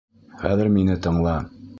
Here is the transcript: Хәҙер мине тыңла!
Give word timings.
Хәҙер 0.43 0.71
мине 0.77 0.95
тыңла! 1.07 1.35